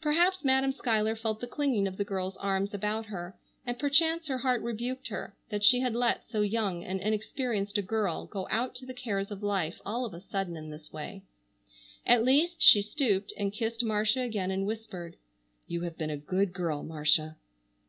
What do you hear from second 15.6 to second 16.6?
"You have been a good